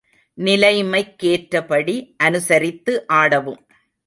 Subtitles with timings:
[0.37, 1.95] நிலைமைக்கேற்றபடி
[2.17, 3.61] அனுசரித்து ஆடவும்.